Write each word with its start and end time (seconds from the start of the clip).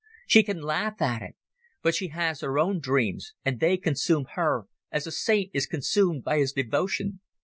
She 0.25 0.41
can 0.41 0.63
laugh 0.63 0.99
at 0.99 1.21
it. 1.21 1.35
But 1.83 1.93
she 1.93 2.07
has 2.07 2.41
her 2.41 2.57
own 2.57 2.79
dreams, 2.79 3.33
and 3.45 3.59
they 3.59 3.77
consume 3.77 4.25
her 4.33 4.65
as 4.91 5.05
a 5.05 5.11
saint 5.11 5.51
is 5.53 5.67
consumed 5.67 6.23
by 6.23 6.39
his 6.39 6.53
devotion. 6.53 7.19